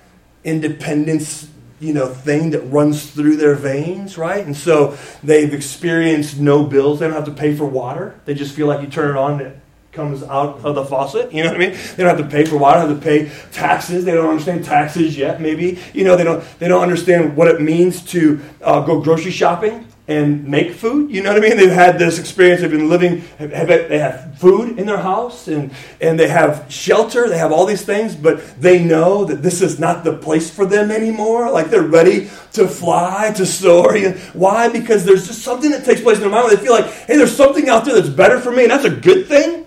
[0.44, 4.44] independence, you know, thing that runs through their veins, right?
[4.44, 7.00] And so they've experienced no bills.
[7.00, 8.18] They don't have to pay for water.
[8.24, 9.60] They just feel like you turn it on it
[9.92, 11.32] comes out of the faucet.
[11.32, 11.78] You know what I mean?
[11.96, 14.04] They don't have to pay for water, have to pay taxes.
[14.04, 15.78] They don't understand taxes yet, maybe.
[15.92, 19.87] You know, they don't they don't understand what it means to uh, go grocery shopping
[20.08, 21.10] and make food.
[21.10, 21.58] You know what I mean?
[21.58, 22.62] They've had this experience.
[22.62, 23.22] They've been living.
[23.38, 27.28] They have food in their house, and and they have shelter.
[27.28, 30.64] They have all these things, but they know that this is not the place for
[30.64, 31.50] them anymore.
[31.50, 33.98] Like they're ready to fly, to soar.
[34.32, 34.68] Why?
[34.68, 36.46] Because there's just something that takes place in their mind.
[36.46, 38.86] Where they feel like, hey, there's something out there that's better for me, and that's
[38.86, 39.66] a good thing.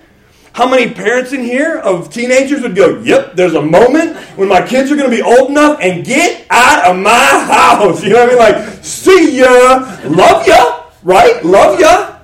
[0.53, 4.65] How many parents in here of teenagers would go, Yep, there's a moment when my
[4.65, 8.03] kids are going to be old enough and get out of my house?
[8.11, 8.65] You know what I mean?
[8.65, 11.43] Like, see ya, love ya, right?
[11.45, 12.17] Love ya.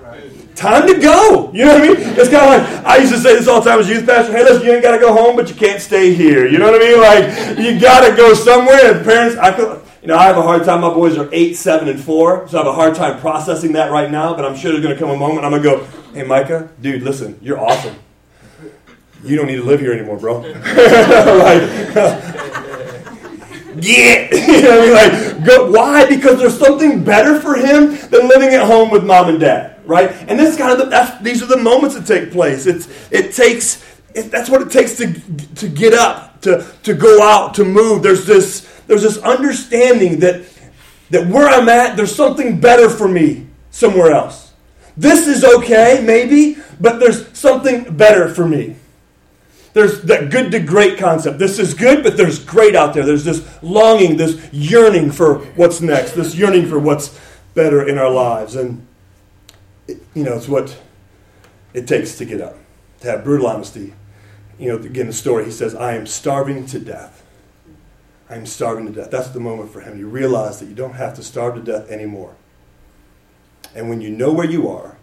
[0.55, 1.51] Time to go.
[1.53, 1.95] You know what I mean?
[2.17, 4.05] It's kind of like I used to say this all the time as a youth
[4.07, 4.33] pastor.
[4.33, 6.47] Hey, listen, you ain't got to go home, but you can't stay here.
[6.47, 6.99] You know what I mean?
[6.99, 8.95] Like you got to go somewhere.
[8.95, 10.81] And parents, I feel, you know, I have a hard time.
[10.81, 13.91] My boys are eight, seven, and four, so I have a hard time processing that
[13.91, 14.35] right now.
[14.35, 16.69] But I'm sure there's going to come a moment I'm going to go, Hey, Micah,
[16.81, 17.95] dude, listen, you're awesome
[19.23, 20.39] you don't need to live here anymore, bro.
[20.39, 20.53] like,
[23.81, 24.93] get, you know I mean?
[24.93, 26.07] Like, go, why?
[26.07, 30.11] Because there's something better for him than living at home with mom and dad, right?
[30.27, 32.65] And this kind of the, these are the moments that take place.
[32.65, 35.13] It's it takes it, that's what it takes to
[35.55, 38.03] to get up, to to go out, to move.
[38.03, 40.45] There's this there's this understanding that
[41.09, 44.53] that where I'm at, there's something better for me somewhere else.
[44.95, 48.75] This is okay, maybe, but there's something better for me.
[49.77, 51.37] There's that good to great concept.
[51.37, 53.05] This is good, but there's great out there.
[53.05, 57.15] There's this longing, this yearning for what's next, this yearning for what's
[57.53, 58.55] better in our lives.
[58.55, 58.87] And,
[59.87, 60.75] you know, it's what
[61.75, 62.57] it takes to get up,
[63.01, 63.93] to have brutal honesty.
[64.57, 67.23] You know, again, the story, he says, I am starving to death.
[68.31, 69.11] I am starving to death.
[69.11, 69.99] That's the moment for him.
[69.99, 72.35] You realize that you don't have to starve to death anymore.
[73.75, 74.97] And when you know where you are,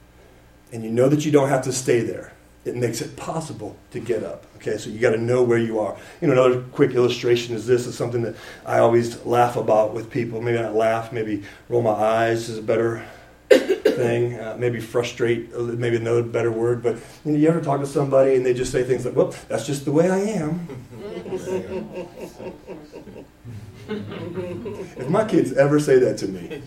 [0.72, 2.33] and you know that you don't have to stay there,
[2.64, 4.46] it makes it possible to get up.
[4.56, 5.96] Okay, so you got to know where you are.
[6.20, 10.10] You know, another quick illustration is this is something that I always laugh about with
[10.10, 10.40] people.
[10.40, 13.04] Maybe not laugh, maybe roll my eyes is a better
[13.50, 14.40] thing.
[14.40, 16.82] Uh, maybe frustrate, uh, maybe another better word.
[16.82, 19.34] But you, know, you ever talk to somebody and they just say things like, "Well,
[19.48, 20.66] that's just the way I am."
[23.88, 26.62] if my kids ever say that to me,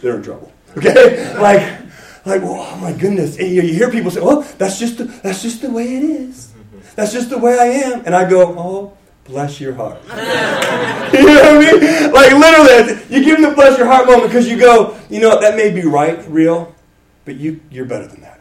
[0.00, 0.52] they're in trouble.
[0.76, 1.78] Okay, like
[2.24, 3.38] like, oh my goodness.
[3.38, 6.52] And you, hear people say, well, that's just, the, that's just the way it is.
[6.96, 8.02] That's just the way I am.
[8.06, 10.00] And I go, oh, bless your heart.
[10.08, 12.12] you know what I mean?
[12.12, 15.30] Like literally, you give them the bless your heart moment because you go, you know,
[15.30, 16.74] what, that may be right, real,
[17.24, 18.40] but you, you're better than that.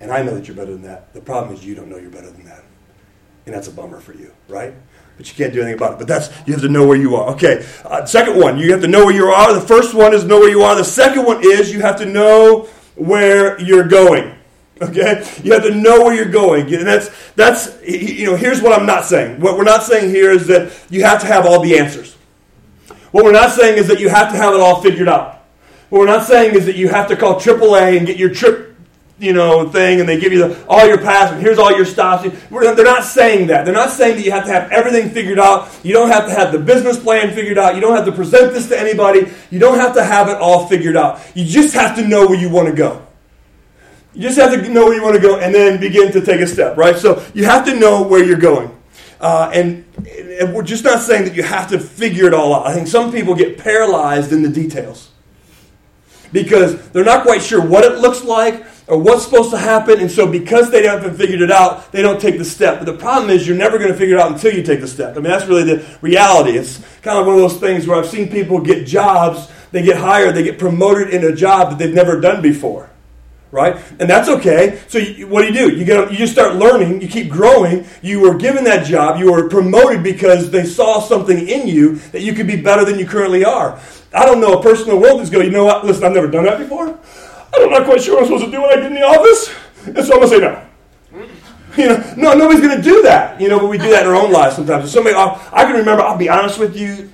[0.00, 1.12] And I know that you're better than that.
[1.12, 2.64] The problem is you don't know you're better than that.
[3.46, 4.74] And that's a bummer for you, right?
[5.16, 5.98] But you can't do anything about it.
[5.98, 7.30] But that's, you have to know where you are.
[7.32, 9.52] Okay, uh, second one, you have to know where you are.
[9.52, 10.76] The first one is know where you are.
[10.76, 12.68] The second one is you have to know
[12.98, 14.34] where you're going.
[14.80, 15.28] Okay?
[15.42, 16.72] You have to know where you're going.
[16.72, 19.40] And that's that's you know, here's what I'm not saying.
[19.40, 22.16] What we're not saying here is that you have to have all the answers.
[23.10, 25.42] What we're not saying is that you have to have it all figured out.
[25.88, 28.67] What we're not saying is that you have to call AAA and get your trip
[29.20, 31.84] you know, thing, and they give you the, all your pass, and here's all your
[31.84, 32.28] stops.
[32.50, 33.64] They're not saying that.
[33.64, 35.68] They're not saying that you have to have everything figured out.
[35.82, 37.74] You don't have to have the business plan figured out.
[37.74, 39.32] You don't have to present this to anybody.
[39.50, 41.20] You don't have to have it all figured out.
[41.34, 43.04] You just have to know where you want to go.
[44.14, 46.40] You just have to know where you want to go and then begin to take
[46.40, 46.96] a step, right?
[46.96, 48.74] So you have to know where you're going.
[49.20, 49.84] Uh, and,
[50.40, 52.66] and we're just not saying that you have to figure it all out.
[52.66, 55.10] I think some people get paralyzed in the details
[56.32, 60.00] because they're not quite sure what it looks like or what's supposed to happen.
[60.00, 62.78] And so, because they haven't figured it out, they don't take the step.
[62.78, 64.88] But the problem is, you're never going to figure it out until you take the
[64.88, 65.12] step.
[65.12, 66.52] I mean, that's really the reality.
[66.52, 69.98] It's kind of one of those things where I've seen people get jobs, they get
[69.98, 72.90] hired, they get promoted in a job that they've never done before.
[73.50, 73.76] Right?
[73.98, 74.78] And that's okay.
[74.88, 75.74] So, you, what do you do?
[75.74, 77.86] You, get, you just start learning, you keep growing.
[78.02, 82.20] You were given that job, you were promoted because they saw something in you that
[82.20, 83.80] you could be better than you currently are.
[84.14, 86.12] I don't know a person in the world that's going, you know what, listen, I've
[86.12, 86.98] never done that before.
[87.54, 89.54] I'm not quite sure what I'm supposed to do when I get in the office,
[89.86, 90.64] and so I'm to say no.
[91.76, 93.40] You know, no, nobody's to do that.
[93.40, 94.86] You know, but we do that in our own lives sometimes.
[94.86, 96.02] If somebody, I can remember.
[96.02, 97.08] I'll be honest with you,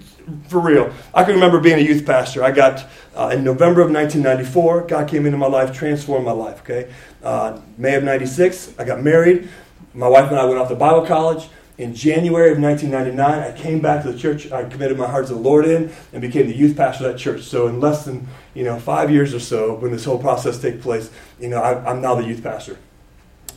[0.48, 0.92] for real.
[1.12, 2.42] I can remember being a youth pastor.
[2.42, 4.86] I got uh, in November of 1994.
[4.86, 6.60] God came into my life, transformed my life.
[6.60, 6.90] Okay,
[7.22, 9.48] uh, May of '96, I got married.
[9.92, 11.48] My wife and I went off to Bible college.
[11.76, 14.52] In January of 1999, I came back to the church.
[14.52, 17.18] I committed my heart to the Lord in and became the youth pastor of that
[17.18, 17.42] church.
[17.42, 20.82] So in less than you know five years or so, when this whole process takes
[20.82, 21.10] place,
[21.40, 22.78] you know I, I'm now the youth pastor.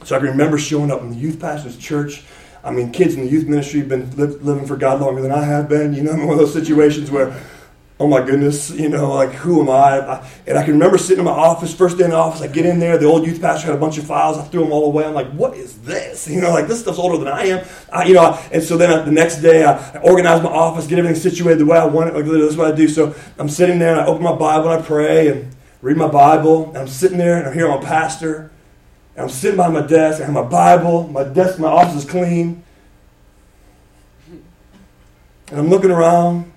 [0.03, 2.23] So I can remember showing up in the youth pastor's church.
[2.63, 5.31] I mean, kids in the youth ministry have been li- living for God longer than
[5.31, 5.93] I have been.
[5.93, 7.39] You know, I'm one of those situations where
[7.99, 10.23] oh my goodness, you know, like who am I?
[10.45, 12.65] And I can remember sitting in my office, first day in the office, I get
[12.65, 14.85] in there, the old youth pastor had a bunch of files, I threw them all
[14.85, 15.05] away.
[15.05, 16.27] I'm like, what is this?
[16.27, 17.67] You know, like this stuff's older than I am.
[17.91, 21.19] I, you know, and so then the next day I, organize my office, get everything
[21.19, 22.13] situated the way I want it.
[22.13, 22.87] Like this is what I do.
[22.87, 26.07] So I'm sitting there and I open my Bible and I pray and read my
[26.07, 26.67] Bible.
[26.69, 28.51] And I'm sitting there and I'm hearing my pastor.
[29.15, 30.21] And I'm sitting by my desk.
[30.21, 31.07] I have my Bible.
[31.07, 32.63] My desk, my office is clean.
[35.49, 36.51] And I'm looking around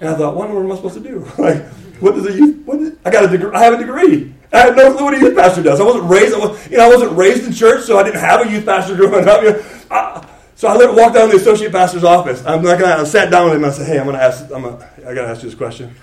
[0.00, 1.20] and I thought, what am I supposed to do?
[1.38, 1.64] like,
[2.00, 2.64] what does a youth?
[2.66, 3.50] What is, I got a degree.
[3.52, 4.34] I have a degree.
[4.52, 5.80] I have no clue what a youth pastor does.
[5.80, 6.34] I wasn't raised.
[6.34, 8.64] I was, you know, I wasn't raised in church, so I didn't have a youth
[8.64, 9.42] pastor growing up.
[9.42, 12.44] You know, I, so I walked down to the associate pastor's office.
[12.46, 13.02] I'm not gonna.
[13.02, 13.64] I sat down with him.
[13.64, 14.44] and I said, "Hey, I'm gonna ask.
[14.44, 15.94] I'm gonna, I gotta ask you this question.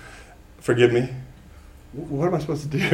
[0.60, 1.08] Forgive me.
[1.92, 2.78] What am I supposed to do?"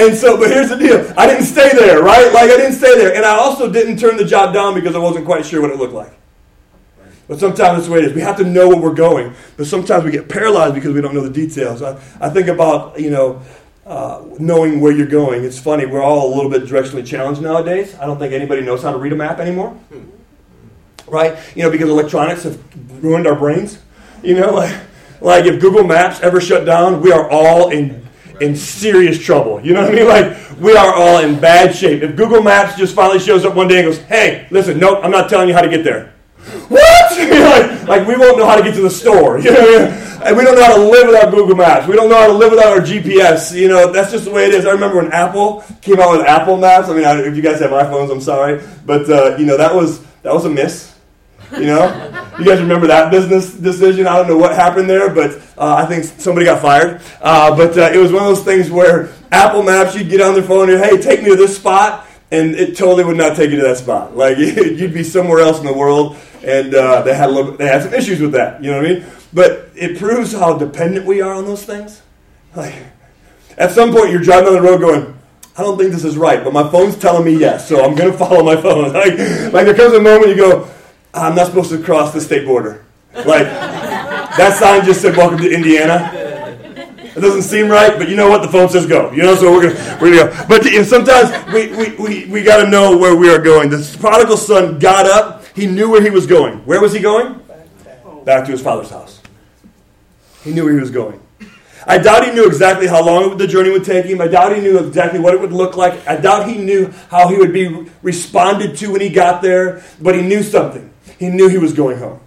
[0.00, 1.12] and so, but here's the deal.
[1.16, 2.32] I didn't stay there, right?
[2.32, 5.00] Like I didn't stay there, and I also didn't turn the job down because I
[5.00, 6.12] wasn't quite sure what it looked like.
[7.26, 8.12] But sometimes that's the way it is.
[8.12, 11.14] We have to know where we're going, but sometimes we get paralyzed because we don't
[11.14, 11.82] know the details.
[11.82, 13.40] I, I think about, you know,
[13.86, 15.44] uh, knowing where you're going.
[15.44, 17.94] It's funny, we're all a little bit directionally challenged nowadays.
[17.98, 19.76] I don't think anybody knows how to read a map anymore.
[21.06, 21.36] Right?
[21.54, 22.58] You know, because electronics have
[23.04, 23.78] ruined our brains.
[24.22, 24.80] You know, like,
[25.20, 28.04] like if Google Maps ever shut down, we are all in
[28.40, 29.64] in serious trouble.
[29.64, 30.08] You know what I mean?
[30.08, 32.02] Like we are all in bad shape.
[32.02, 35.10] If Google Maps just finally shows up one day and goes, "Hey, listen, nope, I'm
[35.10, 36.13] not telling you how to get there."
[36.68, 37.18] What?
[37.18, 39.38] like, like, we won't know how to get to the store.
[39.38, 41.86] You know, and we don't know how to live without Google Maps.
[41.86, 43.54] We don't know how to live without our GPS.
[43.54, 44.64] You know, that's just the way it is.
[44.64, 46.88] I remember when Apple came out with Apple Maps.
[46.88, 50.02] I mean, if you guys have iPhones, I'm sorry, but uh, you know that was
[50.22, 50.92] that was a miss.
[51.52, 51.84] You know,
[52.38, 54.06] you guys remember that business decision?
[54.06, 57.00] I don't know what happened there, but uh, I think somebody got fired.
[57.20, 60.34] Uh, but uh, it was one of those things where Apple Maps, you'd get on
[60.34, 63.50] their phone and hey, take me to this spot, and it totally would not take
[63.50, 64.16] you to that spot.
[64.16, 67.66] Like you'd be somewhere else in the world and uh, they had a little, they
[67.66, 68.62] had some issues with that.
[68.62, 69.06] You know what I mean?
[69.32, 72.02] But it proves how dependent we are on those things.
[72.54, 72.74] Like,
[73.56, 75.18] at some point, you're driving on the road going,
[75.56, 78.12] I don't think this is right, but my phone's telling me yes, so I'm going
[78.12, 78.92] to follow my phone.
[78.92, 79.18] Like,
[79.52, 80.68] like there comes a moment you go,
[81.12, 82.84] I'm not supposed to cross the state border.
[83.14, 86.10] Like that sign just said "Welcome to Indiana."
[87.16, 88.42] It doesn't seem right, but you know what?
[88.42, 89.12] The phone says go.
[89.12, 90.46] You know, so we're gonna we're gonna go.
[90.48, 93.70] But sometimes we we, we, we got to know where we are going.
[93.70, 96.58] The prodigal son got up he knew where he was going.
[96.66, 97.40] Where was he going?
[98.24, 99.20] Back to his father's house.
[100.42, 101.20] He knew where he was going.
[101.86, 104.20] I doubt he knew exactly how long the journey would take him.
[104.20, 106.06] I doubt he knew exactly what it would look like.
[106.08, 110.14] I doubt he knew how he would be responded to when he got there, but
[110.14, 110.92] he knew something.
[111.18, 112.20] He knew he was going home.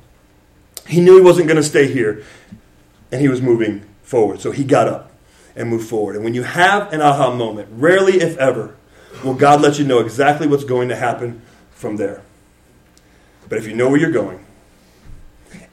[0.88, 2.24] He knew he wasn't going to stay here,
[3.12, 4.40] and he was moving forward.
[4.40, 5.12] So he got up
[5.54, 6.16] and moved forward.
[6.16, 8.76] And when you have an aha moment, rarely, if ever,
[9.24, 11.42] will God let you know exactly what's going to happen
[11.72, 12.22] from there.
[13.50, 14.46] But if you know where you're going,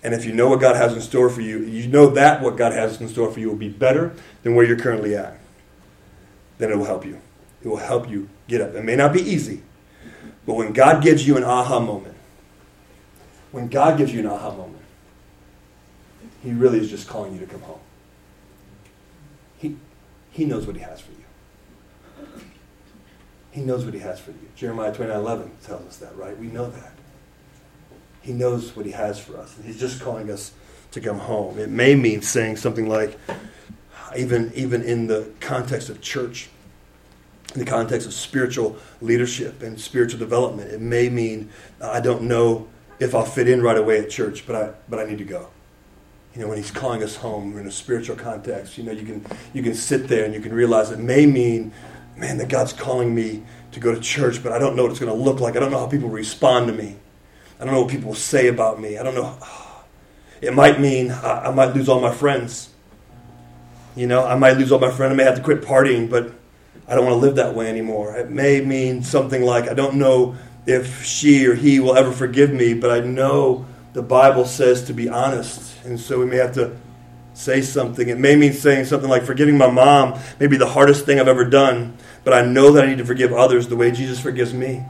[0.02, 2.56] and if you know what God has in store for you, you know that what
[2.56, 5.38] God has in store for you will be better than where you're currently at.
[6.58, 7.20] Then it will help you.
[7.62, 8.74] It will help you get up.
[8.74, 9.62] It may not be easy,
[10.44, 12.16] but when God gives you an aha moment,
[13.52, 14.82] when God gives you an aha moment,
[16.42, 17.78] He really is just calling you to come home.
[20.34, 21.24] He, knows what He has for you.
[23.52, 24.48] He knows what He has for you.
[24.56, 26.36] Jeremiah 29 11 tells us that, right?
[26.36, 26.92] We know that.
[28.20, 29.56] He knows what He has for us.
[29.56, 30.52] And He's just calling us
[30.90, 31.58] to come home.
[31.58, 33.16] It may mean saying something like,
[34.16, 36.48] even, even in the context of church,
[37.54, 42.68] in the context of spiritual leadership and spiritual development, it may mean I don't know
[42.98, 45.48] if I'll fit in right away at church, but I, but I need to go.
[46.34, 48.76] You know, when he's calling us home, in a spiritual context.
[48.76, 51.72] You know, you can you can sit there and you can realize it may mean,
[52.16, 55.00] man, that God's calling me to go to church, but I don't know what it's
[55.00, 55.56] going to look like.
[55.56, 56.96] I don't know how people respond to me.
[57.60, 58.98] I don't know what people will say about me.
[58.98, 59.38] I don't know.
[60.40, 62.68] It might mean I, might lose all my friends.
[63.96, 65.12] You know, I might lose all my friends.
[65.12, 66.34] I may have to quit partying, but
[66.86, 68.16] I don't want to live that way anymore.
[68.16, 72.52] It may mean something like I don't know if she or he will ever forgive
[72.52, 75.73] me, but I know the Bible says to be honest.
[75.84, 76.76] And so we may have to
[77.34, 78.08] say something.
[78.08, 81.28] It may mean saying something like forgiving my mom may be the hardest thing I've
[81.28, 84.54] ever done, but I know that I need to forgive others the way Jesus forgives
[84.54, 84.84] me.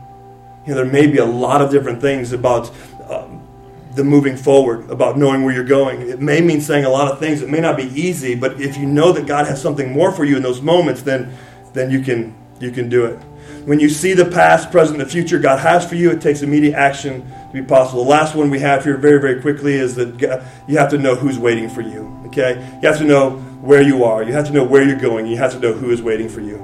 [0.67, 2.71] You know, there may be a lot of different things about
[3.09, 3.47] um,
[3.95, 6.09] the moving forward, about knowing where you're going.
[6.09, 7.43] It may mean saying a lot of things.
[7.43, 10.25] It may not be easy, but if you know that God has something more for
[10.25, 11.37] you in those moments, then
[11.73, 13.19] then you can you can do it.
[13.65, 16.43] When you see the past, present, and the future God has for you, it takes
[16.43, 18.05] immediate action to be possible.
[18.05, 20.21] The last one we have here, very, very quickly, is that
[20.69, 22.15] you have to know who's waiting for you.
[22.27, 22.57] Okay?
[22.83, 23.31] You have to know
[23.63, 24.23] where you are.
[24.23, 25.27] You have to know where you're going.
[25.27, 26.57] You have to know who is waiting for you.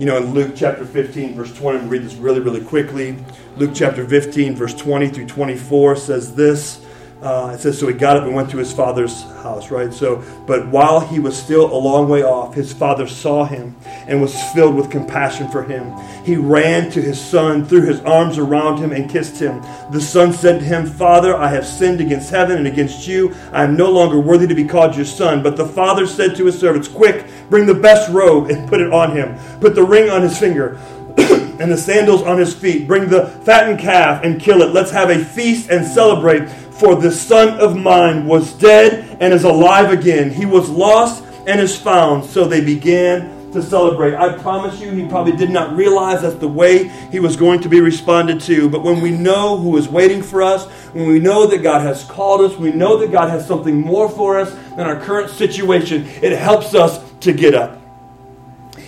[0.00, 3.16] You know, in Luke chapter 15, verse 20, we read this really, really quickly.
[3.56, 6.81] Luke chapter 15, verse 20 through 24 says this.
[7.22, 9.94] Uh, it says, so he got up and went to his father's house, right?
[9.94, 13.76] So, but while he was still a long way off, his father saw him
[14.08, 15.96] and was filled with compassion for him.
[16.24, 19.62] He ran to his son, threw his arms around him, and kissed him.
[19.92, 23.32] The son said to him, Father, I have sinned against heaven and against you.
[23.52, 25.44] I am no longer worthy to be called your son.
[25.44, 28.92] But the father said to his servants, Quick, bring the best robe and put it
[28.92, 29.38] on him.
[29.60, 30.76] Put the ring on his finger.
[31.60, 32.88] and the sandals on his feet.
[32.88, 34.72] Bring the fattened calf and kill it.
[34.72, 36.48] Let's have a feast and celebrate
[36.82, 40.30] for this son of mine was dead and is alive again.
[40.30, 42.24] He was lost and is found.
[42.24, 44.16] So they began to celebrate.
[44.16, 47.68] I promise you, he probably did not realize that's the way he was going to
[47.68, 48.68] be responded to.
[48.68, 52.02] But when we know who is waiting for us, when we know that God has
[52.02, 56.04] called us, we know that God has something more for us than our current situation,
[56.20, 57.81] it helps us to get up.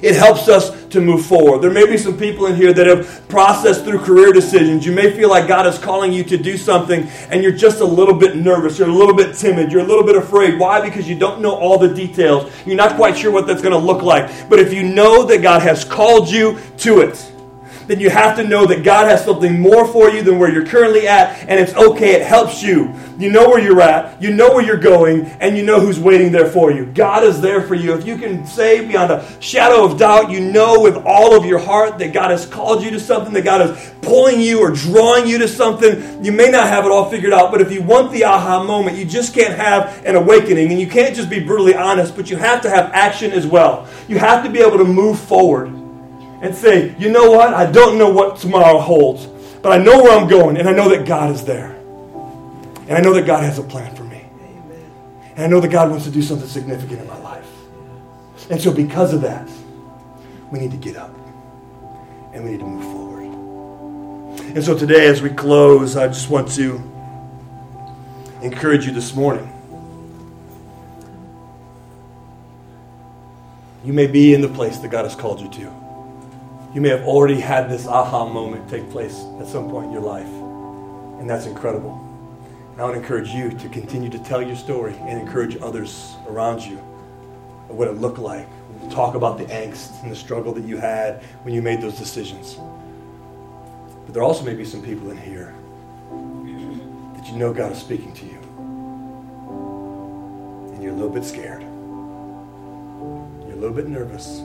[0.05, 1.63] It helps us to move forward.
[1.63, 4.85] There may be some people in here that have processed through career decisions.
[4.85, 7.85] You may feel like God is calling you to do something and you're just a
[7.87, 8.79] little bit nervous.
[8.79, 9.73] You're a little bit timid.
[9.73, 10.59] You're a little bit afraid.
[10.59, 10.83] Why?
[10.83, 12.53] Because you don't know all the details.
[12.67, 14.51] You're not quite sure what that's going to look like.
[14.51, 17.34] But if you know that God has called you to it,
[17.87, 20.67] then you have to know that God has something more for you than where you're
[20.67, 22.13] currently at, and it's okay.
[22.13, 22.95] It helps you.
[23.19, 26.33] You know where you're at, you know where you're going, and you know who's waiting
[26.33, 26.87] there for you.
[26.87, 27.95] God is there for you.
[27.95, 31.61] If you can say beyond a shadow of doubt, you know with all of your
[31.61, 35.29] heart that God has called you to something, that God is pulling you or drawing
[35.29, 36.25] you to something.
[36.25, 38.97] You may not have it all figured out, but if you want the aha moment,
[38.97, 42.37] you just can't have an awakening, and you can't just be brutally honest, but you
[42.37, 43.89] have to have action as well.
[44.09, 45.84] You have to be able to move forward
[46.45, 47.55] and say, you know what?
[47.55, 49.25] I don't know what tomorrow holds,
[49.63, 51.71] but I know where I'm going, and I know that God is there.
[52.87, 54.27] And I know that God has a plan for me.
[55.37, 57.51] And I know that God wants to do something significant in my life.
[58.51, 59.49] And so, because of that,
[60.53, 61.15] we need to get up
[62.35, 63.25] and we need to move forward.
[64.55, 66.75] And so, today, as we close, I just want to
[68.43, 69.51] encourage you this morning.
[73.83, 75.84] You may be in the place that God has called you to.
[76.75, 80.03] You may have already had this aha moment take place at some point in your
[80.03, 80.27] life,
[81.21, 82.01] and that's incredible.
[82.73, 86.63] And I would encourage you to continue to tell your story and encourage others around
[86.63, 86.79] you
[87.69, 88.49] of what it looked like.
[88.91, 92.57] Talk about the angst and the struggle that you had when you made those decisions.
[94.05, 95.55] But there also may be some people in here
[97.15, 98.39] that you know God is speaking to you.
[100.75, 101.63] And you're a little bit scared.
[101.63, 104.43] You're a little bit nervous.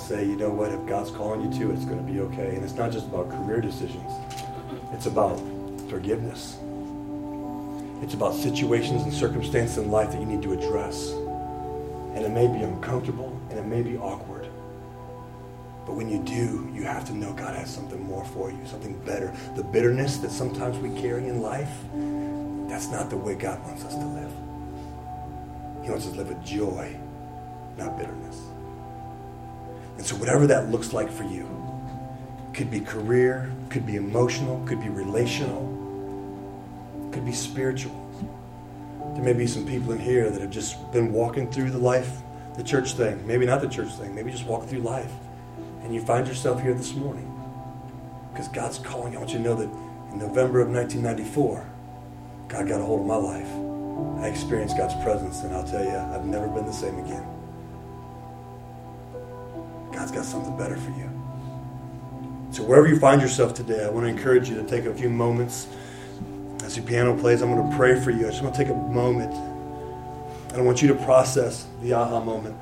[0.00, 2.54] Say, you know what, if God's calling you to, it's going to be okay.
[2.54, 4.12] And it's not just about career decisions,
[4.92, 5.40] it's about
[5.88, 6.58] forgiveness.
[8.02, 11.10] It's about situations and circumstances in life that you need to address.
[12.14, 14.46] And it may be uncomfortable and it may be awkward.
[15.86, 18.98] But when you do, you have to know God has something more for you, something
[19.04, 19.34] better.
[19.54, 21.70] The bitterness that sometimes we carry in life,
[22.68, 24.32] that's not the way God wants us to live.
[25.82, 26.96] He wants us to live with joy,
[27.76, 28.40] not bitterness.
[29.96, 31.48] And so, whatever that looks like for you,
[32.52, 35.70] could be career, could be emotional, could be relational,
[37.12, 38.00] could be spiritual.
[39.14, 42.20] There may be some people in here that have just been walking through the life,
[42.56, 45.10] the church thing, maybe not the church thing, maybe just walk through life.
[45.82, 47.30] And you find yourself here this morning
[48.32, 49.18] because God's calling you.
[49.18, 49.68] I want you to know that
[50.12, 51.66] in November of 1994,
[52.48, 53.48] God got a hold of my life.
[54.22, 57.33] I experienced God's presence, and I'll tell you, I've never been the same again.
[59.94, 61.08] God's got something better for you.
[62.50, 65.08] So wherever you find yourself today, I want to encourage you to take a few
[65.08, 65.68] moments.
[66.64, 68.26] As your piano plays, I'm going to pray for you.
[68.26, 69.32] I just want to take a moment.
[70.50, 72.56] And I want you to process the aha moment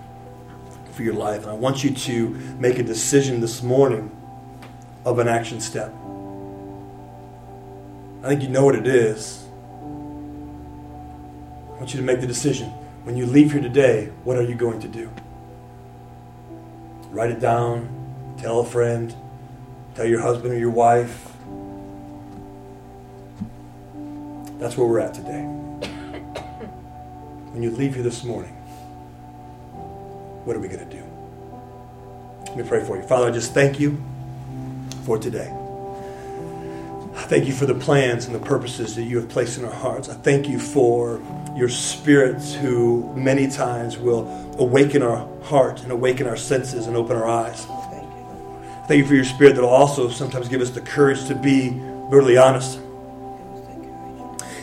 [0.92, 1.42] for your life.
[1.42, 2.28] And I want you to
[2.58, 4.10] make a decision this morning
[5.06, 5.90] of an action step.
[8.22, 9.44] I think you know what it is.
[11.70, 12.68] I want you to make the decision.
[13.04, 15.10] When you leave here today, what are you going to do?
[17.12, 18.34] Write it down.
[18.38, 19.14] Tell a friend.
[19.94, 21.28] Tell your husband or your wife.
[24.58, 25.42] That's where we're at today.
[27.52, 28.54] When you leave here this morning,
[30.44, 31.04] what are we going to do?
[32.46, 33.02] Let me pray for you.
[33.02, 34.02] Father, I just thank you
[35.04, 35.54] for today.
[37.14, 39.72] I thank you for the plans and the purposes that you have placed in our
[39.72, 40.08] hearts.
[40.08, 41.20] I thank you for
[41.54, 44.26] your spirits who many times will
[44.58, 47.66] awaken our heart and awaken our senses and open our eyes.
[48.88, 51.70] Thank you for your spirit that will also sometimes give us the courage to be
[51.70, 52.78] brutally honest.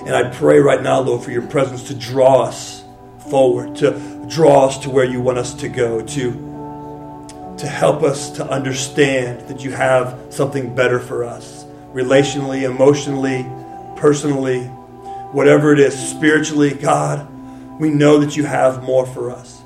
[0.06, 2.84] And I pray right now, Lord, for your presence to draw us
[3.30, 8.32] forward, to draw us to where you want us to go, to, to help us
[8.32, 13.46] to understand that you have something better for us, relationally, emotionally,
[13.96, 14.66] personally,
[15.32, 17.28] whatever it is, spiritually, God,
[17.80, 19.62] we know that you have more for us.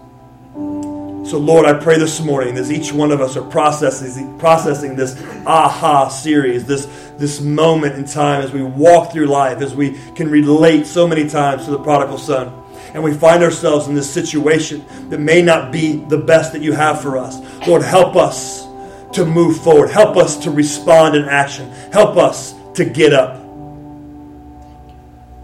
[1.30, 5.20] So, Lord, I pray this morning as each one of us are processing, processing this
[5.48, 6.86] aha series, this,
[7.18, 11.28] this moment in time as we walk through life, as we can relate so many
[11.28, 12.54] times to the prodigal son.
[12.94, 16.74] And we find ourselves in this situation that may not be the best that you
[16.74, 17.40] have for us.
[17.66, 18.68] Lord, help us
[19.16, 19.90] to move forward.
[19.90, 21.70] Help us to respond in action.
[21.92, 23.40] Help us to get up.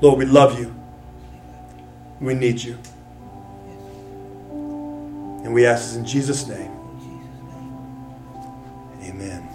[0.02, 0.74] Lord, we love you.
[2.20, 2.78] We need you.
[5.44, 6.72] And we ask this in Jesus' name.
[9.04, 9.48] Amen.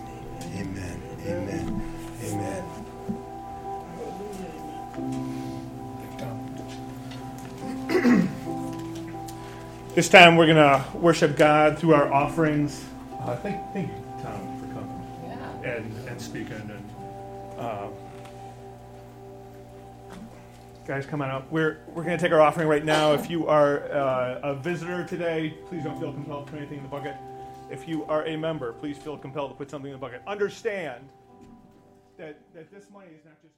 [0.55, 1.03] Amen.
[1.27, 1.83] Amen.
[2.25, 2.65] Amen.
[9.95, 12.85] This time we're going to worship God through our offerings.
[13.21, 14.04] Uh, thank, thank you,
[15.65, 16.53] and, and speaking.
[16.53, 17.89] And uh,
[20.87, 21.51] guys, come on up.
[21.51, 23.13] We're, we're going to take our offering right now.
[23.15, 26.85] If you are uh, a visitor today, please don't feel compelled to put anything in
[26.85, 27.17] the bucket.
[27.71, 30.23] If you are a member, please feel compelled to put something in the bucket.
[30.27, 31.09] Understand
[32.19, 33.54] that, that this money is not just.